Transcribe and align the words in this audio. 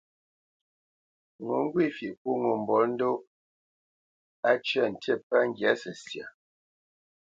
Ŋo 1.45 1.55
ŋgwê 1.65 1.85
fyeʼ 1.95 2.15
pô 2.21 2.29
ŋo 2.41 2.51
mbolə́ndóʼ, 2.61 3.19
á 4.49 4.51
cə̂ 4.67 4.83
ntî 4.91 5.13
pə́ 5.27 5.39
ŋgyǎ 5.49 5.71
səsya. 5.81 6.25